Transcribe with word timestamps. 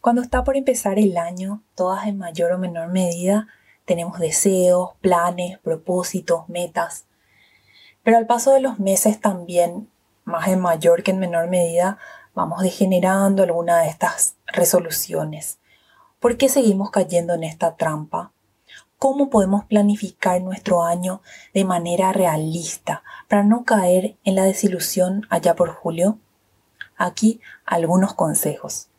Cuando 0.00 0.22
está 0.22 0.44
por 0.44 0.56
empezar 0.56 0.98
el 0.98 1.16
año, 1.16 1.62
todas 1.74 2.06
en 2.06 2.18
mayor 2.18 2.52
o 2.52 2.58
menor 2.58 2.88
medida 2.88 3.48
tenemos 3.84 4.20
deseos, 4.20 4.90
planes, 5.00 5.58
propósitos, 5.58 6.48
metas. 6.48 7.06
Pero 8.04 8.16
al 8.16 8.26
paso 8.26 8.52
de 8.52 8.60
los 8.60 8.78
meses 8.78 9.20
también, 9.20 9.88
más 10.24 10.46
en 10.48 10.60
mayor 10.60 11.02
que 11.02 11.10
en 11.10 11.18
menor 11.18 11.48
medida, 11.48 11.98
vamos 12.32 12.62
degenerando 12.62 13.42
alguna 13.42 13.80
de 13.80 13.88
estas 13.88 14.36
resoluciones. 14.46 15.58
¿Por 16.20 16.36
qué 16.36 16.48
seguimos 16.48 16.90
cayendo 16.90 17.34
en 17.34 17.42
esta 17.42 17.74
trampa? 17.74 18.30
¿Cómo 18.98 19.30
podemos 19.30 19.64
planificar 19.64 20.40
nuestro 20.42 20.84
año 20.84 21.22
de 21.54 21.64
manera 21.64 22.12
realista 22.12 23.02
para 23.26 23.42
no 23.42 23.64
caer 23.64 24.16
en 24.22 24.36
la 24.36 24.44
desilusión 24.44 25.26
allá 25.28 25.56
por 25.56 25.70
julio? 25.70 26.18
Aquí 26.96 27.40
algunos 27.64 28.14
consejos. 28.14 28.88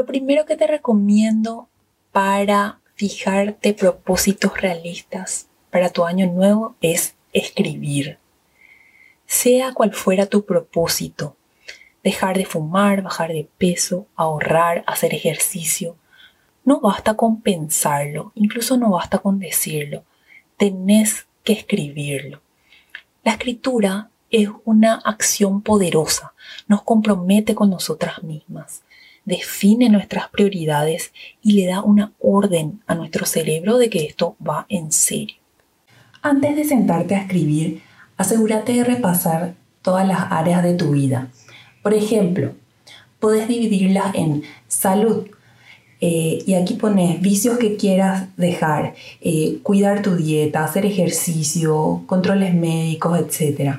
Lo 0.00 0.06
primero 0.06 0.46
que 0.46 0.56
te 0.56 0.66
recomiendo 0.66 1.68
para 2.10 2.80
fijarte 2.94 3.74
propósitos 3.74 4.58
realistas 4.58 5.50
para 5.68 5.90
tu 5.90 6.06
año 6.06 6.26
nuevo 6.26 6.74
es 6.80 7.16
escribir. 7.34 8.16
Sea 9.26 9.74
cual 9.74 9.92
fuera 9.92 10.24
tu 10.24 10.46
propósito, 10.46 11.36
dejar 12.02 12.38
de 12.38 12.46
fumar, 12.46 13.02
bajar 13.02 13.34
de 13.34 13.46
peso, 13.58 14.06
ahorrar, 14.16 14.84
hacer 14.86 15.12
ejercicio, 15.12 15.96
no 16.64 16.80
basta 16.80 17.12
con 17.12 17.42
pensarlo, 17.42 18.32
incluso 18.34 18.78
no 18.78 18.92
basta 18.92 19.18
con 19.18 19.38
decirlo, 19.38 20.02
tenés 20.56 21.26
que 21.44 21.52
escribirlo. 21.52 22.40
La 23.22 23.32
escritura 23.32 24.08
es 24.30 24.48
una 24.64 24.94
acción 24.94 25.60
poderosa, 25.60 26.32
nos 26.68 26.84
compromete 26.84 27.54
con 27.54 27.68
nosotras 27.68 28.22
mismas 28.22 28.82
define 29.30 29.88
nuestras 29.88 30.28
prioridades 30.28 31.12
y 31.42 31.52
le 31.52 31.66
da 31.68 31.82
una 31.82 32.12
orden 32.20 32.82
a 32.86 32.94
nuestro 32.94 33.24
cerebro 33.24 33.78
de 33.78 33.88
que 33.88 34.04
esto 34.04 34.36
va 34.46 34.66
en 34.68 34.92
serio. 34.92 35.36
Antes 36.20 36.56
de 36.56 36.64
sentarte 36.64 37.14
a 37.14 37.22
escribir, 37.22 37.80
asegúrate 38.18 38.74
de 38.74 38.84
repasar 38.84 39.54
todas 39.80 40.06
las 40.06 40.30
áreas 40.30 40.62
de 40.62 40.74
tu 40.74 40.90
vida. 40.90 41.28
Por 41.82 41.94
ejemplo, 41.94 42.52
puedes 43.20 43.48
dividirlas 43.48 44.14
en 44.14 44.42
salud, 44.68 45.28
eh, 46.02 46.42
y 46.46 46.54
aquí 46.54 46.74
pones 46.74 47.20
vicios 47.20 47.58
que 47.58 47.76
quieras 47.76 48.28
dejar, 48.36 48.94
eh, 49.20 49.58
cuidar 49.62 50.02
tu 50.02 50.16
dieta, 50.16 50.64
hacer 50.64 50.86
ejercicio, 50.86 52.02
controles 52.06 52.54
médicos, 52.54 53.18
etc. 53.18 53.76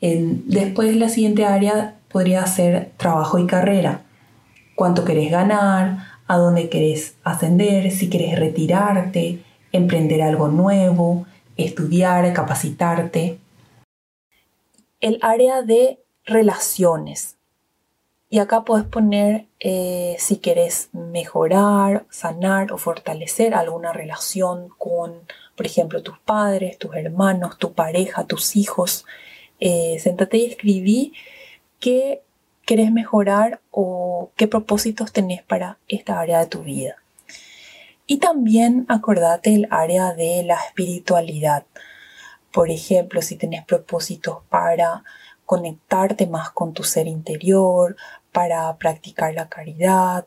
después 0.00 0.94
la 0.96 1.08
siguiente 1.08 1.44
área 1.44 1.96
podría 2.08 2.46
ser 2.46 2.92
trabajo 2.96 3.38
y 3.38 3.46
carrera 3.46 4.02
cuánto 4.78 5.04
querés 5.04 5.32
ganar, 5.32 6.06
a 6.28 6.36
dónde 6.36 6.68
querés 6.68 7.16
ascender, 7.24 7.90
si 7.90 8.08
querés 8.08 8.38
retirarte, 8.38 9.42
emprender 9.72 10.22
algo 10.22 10.46
nuevo, 10.46 11.26
estudiar, 11.56 12.32
capacitarte. 12.32 13.40
El 15.00 15.18
área 15.20 15.62
de 15.62 15.98
relaciones. 16.24 17.38
Y 18.30 18.38
acá 18.38 18.62
puedes 18.62 18.86
poner 18.86 19.46
eh, 19.58 20.14
si 20.20 20.36
querés 20.36 20.90
mejorar, 20.92 22.06
sanar 22.08 22.70
o 22.70 22.78
fortalecer 22.78 23.54
alguna 23.54 23.92
relación 23.92 24.68
con, 24.78 25.22
por 25.56 25.66
ejemplo, 25.66 26.04
tus 26.04 26.20
padres, 26.20 26.78
tus 26.78 26.94
hermanos, 26.94 27.58
tu 27.58 27.72
pareja, 27.72 28.28
tus 28.28 28.54
hijos. 28.54 29.04
Eh, 29.58 29.98
sentate 29.98 30.36
y 30.36 30.44
escribí 30.44 31.14
qué 31.80 32.22
querés 32.68 32.92
mejorar 32.92 33.62
o 33.70 34.30
qué 34.36 34.46
propósitos 34.46 35.10
tenés 35.10 35.42
para 35.42 35.78
esta 35.88 36.20
área 36.20 36.40
de 36.40 36.48
tu 36.48 36.64
vida. 36.64 36.96
Y 38.06 38.18
también 38.18 38.84
acordate 38.90 39.54
el 39.54 39.68
área 39.70 40.12
de 40.12 40.42
la 40.44 40.56
espiritualidad. 40.56 41.64
Por 42.52 42.70
ejemplo, 42.70 43.22
si 43.22 43.36
tenés 43.36 43.64
propósitos 43.64 44.42
para 44.50 45.02
conectarte 45.46 46.26
más 46.26 46.50
con 46.50 46.74
tu 46.74 46.84
ser 46.84 47.06
interior, 47.06 47.96
para 48.32 48.76
practicar 48.76 49.32
la 49.32 49.48
caridad, 49.48 50.26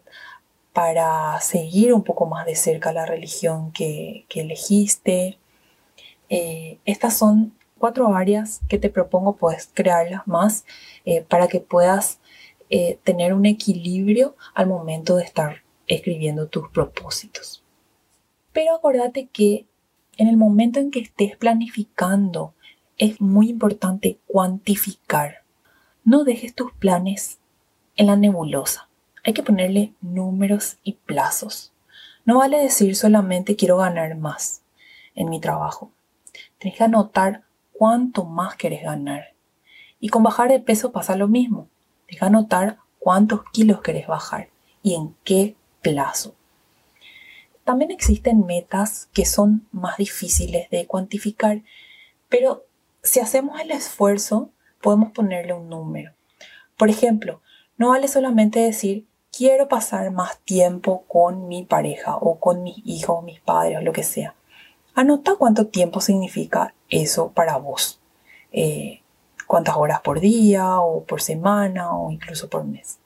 para 0.74 1.40
seguir 1.42 1.94
un 1.94 2.04
poco 2.04 2.26
más 2.26 2.48
de 2.48 2.56
cerca 2.56 2.92
la 2.92 3.06
religión 3.06 3.72
que, 3.72 4.26
elegiste. 4.34 5.38
Eh, 6.30 6.80
estas 6.86 7.16
son 7.18 7.54
cuatro 7.78 8.16
áreas 8.16 8.62
que 8.68 8.80
te 8.80 8.90
propongo, 8.90 9.36
puedes 9.36 9.70
crearlas 9.72 10.26
más 10.26 10.66
eh, 11.06 11.22
para 11.22 11.48
que 11.48 11.60
puedas 11.60 12.18
eh, 12.72 13.00
tener 13.04 13.34
un 13.34 13.46
equilibrio 13.46 14.36
al 14.56 14.66
momento 14.66 15.18
de 15.18 15.24
estar 15.26 15.58
escribiendo 15.86 16.48
tus 16.48 16.70
propósitos. 16.70 17.64
Pero 18.54 18.74
acuérdate 18.76 19.28
que 19.28 19.68
en 20.18 20.28
el 20.28 20.38
momento 20.38 20.80
en 20.80 20.92
que 20.92 21.00
estés 21.00 21.38
planificando, 21.38 22.54
es 22.98 23.20
muy 23.20 23.50
importante 23.50 24.20
cuantificar. 24.28 25.44
No 26.04 26.24
dejes 26.24 26.54
tus 26.54 26.72
planes 26.74 27.40
en 27.96 28.08
la 28.08 28.16
nebulosa. 28.16 28.90
Hay 29.24 29.34
que 29.34 29.44
ponerle 29.44 29.94
números 30.02 30.78
y 30.84 30.94
plazos. 30.94 31.74
No 32.26 32.38
vale 32.38 32.62
decir 32.62 32.96
solamente 32.96 33.56
quiero 33.56 33.78
ganar 33.78 34.16
más 34.16 34.62
en 35.16 35.30
mi 35.30 35.40
trabajo. 35.40 35.92
Tienes 36.58 36.78
que 36.78 36.84
anotar 36.84 37.44
cuánto 37.74 38.26
más 38.26 38.56
quieres 38.56 38.84
ganar. 38.84 39.34
Y 40.00 40.10
con 40.10 40.24
bajar 40.24 40.50
de 40.50 40.60
peso 40.60 40.92
pasa 40.92 41.16
lo 41.16 41.28
mismo. 41.28 41.68
Deja 42.12 42.28
anotar 42.28 42.78
cuántos 43.00 43.42
kilos 43.52 43.82
querés 43.82 44.06
bajar 44.06 44.50
y 44.84 44.96
en 44.96 45.16
qué 45.24 45.56
plazo. 45.82 46.36
También 47.64 47.90
existen 47.90 48.46
metas 48.46 49.08
que 49.14 49.26
son 49.26 49.68
más 49.72 49.98
difíciles 49.98 50.70
de 50.70 50.86
cuantificar, 50.88 51.62
pero 52.28 52.66
si 53.02 53.22
hacemos 53.22 53.60
el 53.62 53.72
esfuerzo, 53.72 54.50
podemos 54.82 55.12
ponerle 55.14 55.54
un 55.54 55.70
número. 55.70 56.12
Por 56.78 56.90
ejemplo, 56.90 57.42
no 57.78 57.90
vale 57.90 58.08
solamente 58.08 58.60
decir 58.60 59.08
quiero 59.36 59.70
pasar 59.70 60.12
más 60.12 60.40
tiempo 60.40 61.06
con 61.08 61.48
mi 61.48 61.64
pareja 61.64 62.18
o 62.18 62.40
con 62.40 62.62
mis 62.62 62.78
hijos, 62.86 63.24
mis 63.24 63.40
padres 63.40 63.78
o 63.78 63.82
lo 63.82 63.94
que 63.94 64.04
sea. 64.04 64.36
Anota 64.94 65.36
cuánto 65.36 65.68
tiempo 65.68 66.02
significa 66.02 66.74
eso 66.90 67.32
para 67.32 67.56
vos. 67.58 68.02
Eh, 68.52 69.01
cuántas 69.52 69.76
horas 69.76 70.00
por 70.00 70.22
día 70.22 70.80
o 70.80 71.04
por 71.04 71.22
semana 71.22 71.94
o 71.94 72.10
incluso 72.10 72.50
por 72.50 72.64
mes. 72.64 73.00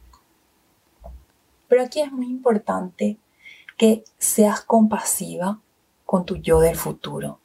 Pero 1.68 1.82
aquí 1.82 2.02
es 2.02 2.12
muy 2.12 2.28
importante 2.28 3.18
que 3.78 4.04
seas 4.20 4.62
compasiva 4.62 5.60
con 6.06 6.24
tu 6.24 6.36
yo 6.36 6.60
del 6.60 6.76
futuro. 6.76 7.40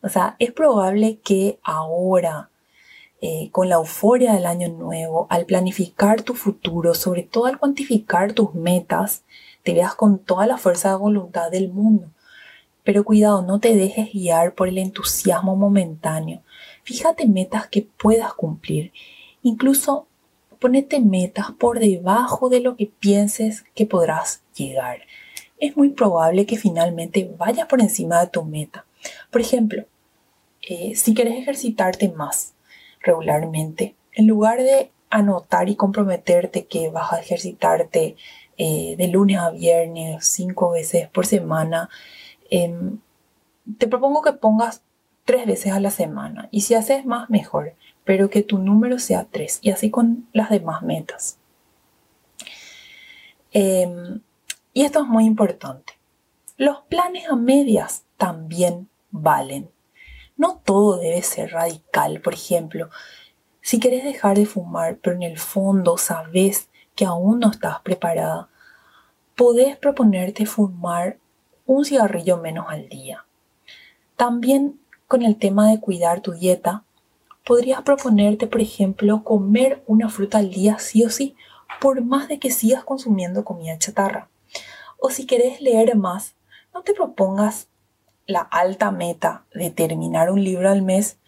O 0.00 0.08
sea, 0.08 0.36
es 0.38 0.52
probable 0.52 1.18
que 1.24 1.58
ahora, 1.64 2.50
eh, 3.20 3.50
con 3.50 3.68
la 3.68 3.74
euforia 3.74 4.34
del 4.34 4.46
año 4.46 4.68
nuevo, 4.68 5.26
al 5.28 5.44
planificar 5.44 6.22
tu 6.22 6.34
futuro, 6.34 6.94
sobre 6.94 7.24
todo 7.24 7.46
al 7.46 7.58
cuantificar 7.58 8.32
tus 8.32 8.54
metas, 8.54 9.24
te 9.64 9.74
veas 9.74 9.96
con 9.96 10.20
toda 10.20 10.46
la 10.46 10.56
fuerza 10.56 10.90
de 10.90 10.98
voluntad 10.98 11.50
del 11.50 11.72
mundo. 11.72 12.12
Pero 12.84 13.02
cuidado, 13.02 13.42
no 13.42 13.58
te 13.58 13.74
dejes 13.74 14.12
guiar 14.12 14.54
por 14.54 14.68
el 14.68 14.78
entusiasmo 14.78 15.56
momentáneo 15.56 16.42
Fíjate 16.86 17.26
metas 17.26 17.66
que 17.66 17.82
puedas 17.82 18.32
cumplir. 18.32 18.92
Incluso 19.42 20.06
ponete 20.60 21.00
metas 21.00 21.50
por 21.50 21.80
debajo 21.80 22.48
de 22.48 22.60
lo 22.60 22.76
que 22.76 22.86
pienses 22.86 23.64
que 23.74 23.86
podrás 23.86 24.44
llegar. 24.54 25.00
Es 25.58 25.76
muy 25.76 25.88
probable 25.88 26.46
que 26.46 26.56
finalmente 26.56 27.28
vayas 27.36 27.66
por 27.66 27.80
encima 27.80 28.20
de 28.20 28.28
tu 28.28 28.44
meta. 28.44 28.86
Por 29.32 29.40
ejemplo, 29.40 29.84
eh, 30.62 30.94
si 30.94 31.12
quieres 31.12 31.36
ejercitarte 31.36 32.08
más 32.10 32.54
regularmente, 33.00 33.96
en 34.12 34.28
lugar 34.28 34.62
de 34.62 34.92
anotar 35.10 35.68
y 35.68 35.74
comprometerte 35.74 36.66
que 36.66 36.90
vas 36.90 37.12
a 37.12 37.18
ejercitarte 37.18 38.14
eh, 38.58 38.94
de 38.96 39.08
lunes 39.08 39.38
a 39.38 39.50
viernes 39.50 40.24
cinco 40.28 40.70
veces 40.70 41.08
por 41.08 41.26
semana, 41.26 41.90
em, 42.48 43.00
te 43.76 43.88
propongo 43.88 44.22
que 44.22 44.34
pongas 44.34 44.82
tres 45.26 45.44
veces 45.44 45.72
a 45.72 45.80
la 45.80 45.90
semana. 45.90 46.48
Y 46.50 46.62
si 46.62 46.74
haces 46.74 47.04
más, 47.04 47.28
mejor. 47.28 47.74
Pero 48.04 48.30
que 48.30 48.42
tu 48.42 48.56
número 48.58 48.98
sea 48.98 49.26
tres. 49.30 49.58
Y 49.60 49.70
así 49.70 49.90
con 49.90 50.26
las 50.32 50.48
demás 50.48 50.80
metas. 50.82 51.38
Em, 53.52 54.20
y 54.72 54.84
esto 54.84 55.00
es 55.02 55.06
muy 55.06 55.24
importante. 55.24 55.94
Los 56.56 56.82
planes 56.82 57.28
a 57.28 57.36
medias 57.36 58.04
también 58.16 58.88
valen. 59.10 59.70
No 60.36 60.62
todo 60.64 60.98
debe 60.98 61.22
ser 61.22 61.50
radical. 61.50 62.20
Por 62.20 62.34
ejemplo, 62.34 62.88
si 63.60 63.80
quieres 63.80 64.04
dejar 64.04 64.36
de 64.36 64.46
fumar, 64.46 64.98
pero 64.98 65.16
en 65.16 65.22
el 65.22 65.38
fondo 65.38 65.98
sabes 65.98 66.70
que 66.94 67.04
aún 67.04 67.40
no 67.40 67.50
estás 67.50 67.80
preparada, 67.80 68.48
podés 69.34 69.76
proponerte 69.76 70.46
fumar 70.46 71.18
un 71.66 71.84
cigarrillo 71.84 72.38
menos 72.38 72.66
al 72.68 72.88
día. 72.88 73.26
También 74.16 74.80
con 75.06 75.22
el 75.22 75.36
tema 75.36 75.70
de 75.70 75.80
cuidar 75.80 76.20
tu 76.20 76.32
dieta, 76.32 76.84
podrías 77.44 77.82
proponerte, 77.82 78.46
por 78.46 78.60
ejemplo, 78.60 79.22
comer 79.22 79.82
una 79.86 80.08
fruta 80.08 80.38
al 80.38 80.50
día 80.50 80.78
sí 80.78 81.04
o 81.04 81.10
sí, 81.10 81.36
por 81.80 82.02
más 82.02 82.28
de 82.28 82.38
que 82.38 82.50
sigas 82.50 82.84
consumiendo 82.84 83.44
comida 83.44 83.78
chatarra. 83.78 84.28
O 84.98 85.10
si 85.10 85.26
querés 85.26 85.60
leer 85.60 85.96
más, 85.96 86.34
no 86.74 86.82
te 86.82 86.94
propongas 86.94 87.68
la 88.26 88.40
alta 88.40 88.90
meta 88.90 89.44
de 89.54 89.70
terminar 89.70 90.30
un 90.30 90.42
libro 90.42 90.68
al 90.70 90.82
mes, 90.82 91.18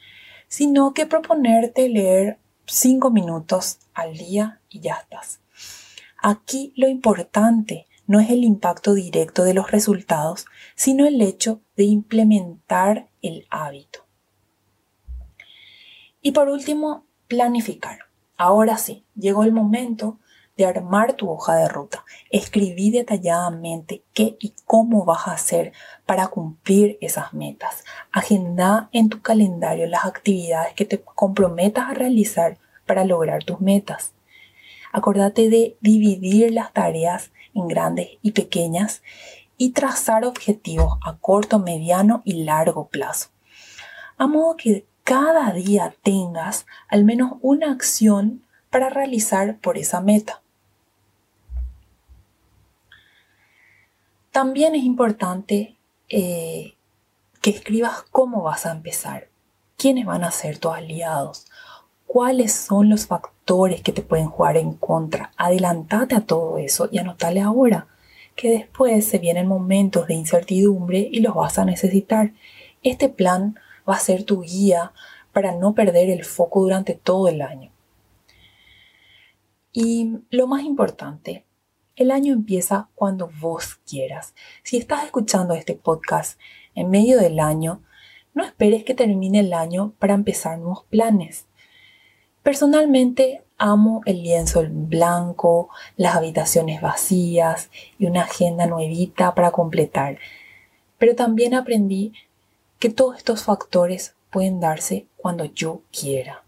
sino 0.48 0.94
que 0.94 1.06
proponerte 1.06 1.88
leer 1.88 2.38
5 2.66 3.10
minutos 3.10 3.78
al 3.94 4.14
día 4.16 4.60
y 4.68 4.80
ya 4.80 4.94
estás. 4.94 5.40
Aquí 6.20 6.72
lo 6.76 6.88
importante 6.88 7.86
no 8.08 8.18
es 8.18 8.30
el 8.30 8.42
impacto 8.42 8.94
directo 8.94 9.44
de 9.44 9.54
los 9.54 9.70
resultados, 9.70 10.46
sino 10.74 11.06
el 11.06 11.20
hecho 11.20 11.60
de 11.76 11.84
implementar 11.84 13.10
el 13.22 13.46
hábito. 13.50 14.06
Y 16.20 16.32
por 16.32 16.48
último, 16.48 17.04
planificar. 17.28 18.00
Ahora 18.36 18.78
sí, 18.78 19.04
llegó 19.14 19.44
el 19.44 19.52
momento 19.52 20.18
de 20.56 20.64
armar 20.64 21.12
tu 21.12 21.30
hoja 21.30 21.54
de 21.54 21.68
ruta. 21.68 22.04
Escribí 22.30 22.90
detalladamente 22.90 24.02
qué 24.14 24.36
y 24.40 24.54
cómo 24.64 25.04
vas 25.04 25.28
a 25.28 25.32
hacer 25.32 25.72
para 26.06 26.28
cumplir 26.28 26.98
esas 27.00 27.34
metas. 27.34 27.84
Agenda 28.10 28.88
en 28.92 29.10
tu 29.10 29.20
calendario 29.20 29.86
las 29.86 30.06
actividades 30.06 30.72
que 30.72 30.86
te 30.86 31.00
comprometas 31.00 31.88
a 31.88 31.94
realizar 31.94 32.58
para 32.86 33.04
lograr 33.04 33.44
tus 33.44 33.60
metas. 33.60 34.14
Acordate 34.92 35.50
de 35.50 35.76
dividir 35.80 36.52
las 36.52 36.72
tareas 36.72 37.30
en 37.58 37.68
grandes 37.68 38.08
y 38.22 38.32
pequeñas 38.32 39.02
y 39.56 39.70
trazar 39.70 40.24
objetivos 40.24 40.98
a 41.04 41.16
corto, 41.16 41.58
mediano 41.58 42.22
y 42.24 42.44
largo 42.44 42.88
plazo. 42.88 43.28
A 44.16 44.26
modo 44.26 44.56
que 44.56 44.86
cada 45.04 45.52
día 45.52 45.94
tengas 46.02 46.66
al 46.88 47.04
menos 47.04 47.32
una 47.40 47.72
acción 47.72 48.44
para 48.70 48.88
realizar 48.88 49.58
por 49.58 49.78
esa 49.78 50.00
meta. 50.00 50.42
También 54.30 54.74
es 54.74 54.84
importante 54.84 55.76
eh, 56.08 56.76
que 57.40 57.50
escribas 57.50 58.02
cómo 58.10 58.42
vas 58.42 58.66
a 58.66 58.72
empezar, 58.72 59.28
quiénes 59.76 60.06
van 60.06 60.24
a 60.24 60.30
ser 60.30 60.58
tus 60.58 60.72
aliados, 60.72 61.47
cuáles 62.08 62.52
son 62.52 62.88
los 62.88 63.06
factores 63.06 63.82
que 63.82 63.92
te 63.92 64.02
pueden 64.02 64.28
jugar 64.28 64.56
en 64.56 64.72
contra. 64.72 65.30
Adelantate 65.36 66.16
a 66.16 66.22
todo 66.22 66.56
eso 66.58 66.88
y 66.90 66.98
anotale 66.98 67.40
ahora, 67.40 67.86
que 68.34 68.50
después 68.50 69.04
se 69.06 69.18
vienen 69.18 69.46
momentos 69.46 70.08
de 70.08 70.14
incertidumbre 70.14 71.06
y 71.12 71.20
los 71.20 71.34
vas 71.34 71.58
a 71.58 71.66
necesitar. 71.66 72.32
Este 72.82 73.10
plan 73.10 73.56
va 73.88 73.94
a 73.94 74.00
ser 74.00 74.24
tu 74.24 74.40
guía 74.40 74.92
para 75.32 75.54
no 75.54 75.74
perder 75.74 76.08
el 76.08 76.24
foco 76.24 76.62
durante 76.62 76.94
todo 76.94 77.28
el 77.28 77.42
año. 77.42 77.70
Y 79.72 80.18
lo 80.30 80.46
más 80.46 80.62
importante, 80.62 81.44
el 81.94 82.10
año 82.10 82.32
empieza 82.32 82.88
cuando 82.94 83.30
vos 83.38 83.80
quieras. 83.86 84.34
Si 84.62 84.78
estás 84.78 85.04
escuchando 85.04 85.52
este 85.52 85.74
podcast 85.74 86.40
en 86.74 86.88
medio 86.88 87.18
del 87.18 87.38
año, 87.38 87.82
no 88.32 88.44
esperes 88.44 88.84
que 88.84 88.94
termine 88.94 89.40
el 89.40 89.52
año 89.52 89.92
para 89.98 90.14
empezar 90.14 90.58
nuevos 90.58 90.84
planes. 90.84 91.47
Personalmente 92.48 93.42
amo 93.58 94.00
el 94.06 94.22
lienzo 94.22 94.62
en 94.62 94.88
blanco, 94.88 95.68
las 95.98 96.16
habitaciones 96.16 96.80
vacías 96.80 97.68
y 97.98 98.06
una 98.06 98.22
agenda 98.22 98.64
nuevita 98.64 99.34
para 99.34 99.50
completar. 99.50 100.16
Pero 100.96 101.14
también 101.14 101.52
aprendí 101.52 102.14
que 102.78 102.88
todos 102.88 103.18
estos 103.18 103.42
factores 103.42 104.14
pueden 104.30 104.60
darse 104.60 105.04
cuando 105.18 105.44
yo 105.44 105.82
quiera. 105.92 106.42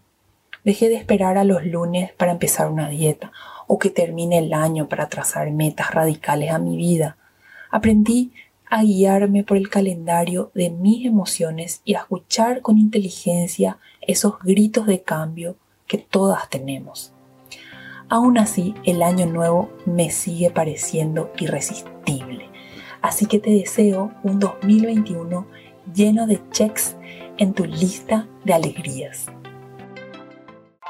Dejé 0.65 0.89
de 0.89 0.95
esperar 0.95 1.37
a 1.37 1.45
los 1.45 1.67
lunes 1.67 2.15
para 2.15 2.33
empezar 2.33 2.71
una 2.71 2.89
dieta 2.89 3.31
o 3.67 3.79
que 3.79 3.91
termine 3.91 4.39
el 4.39 4.55
año 4.55 4.89
para 4.89 5.11
trazar 5.11 5.51
metas 5.51 5.91
radicales 5.91 6.51
a 6.51 6.59
mi 6.59 6.79
vida. 6.79 7.19
Aprendí 7.71 8.33
a 8.71 8.85
guiarme 8.85 9.45
por 9.45 9.59
el 9.59 9.69
calendario 9.69 10.51
de 10.55 10.71
mis 10.71 11.05
emociones 11.05 11.83
y 11.85 11.93
a 11.93 11.99
escuchar 11.99 12.63
con 12.63 12.79
inteligencia 12.79 13.77
esos 14.01 14.39
gritos 14.43 14.87
de 14.87 15.03
cambio 15.03 15.57
que 15.91 15.99
todas 15.99 16.49
tenemos. 16.49 17.13
Aún 18.09 18.39
así, 18.39 18.77
el 18.85 19.03
año 19.03 19.27
nuevo 19.27 19.71
me 19.87 20.11
sigue 20.11 20.49
pareciendo 20.51 21.33
irresistible. 21.37 22.49
Así 23.03 23.27
que 23.27 23.41
te 23.41 23.51
deseo 23.51 24.13
un 24.23 24.39
2021 24.39 25.49
lleno 25.93 26.29
de 26.29 26.41
checks 26.53 26.97
en 27.39 27.55
tu 27.55 27.65
lista 27.65 28.29
de 28.45 28.55
alegrías. 28.55 29.27